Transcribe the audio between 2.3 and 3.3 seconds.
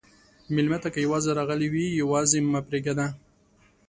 مه پرېږده.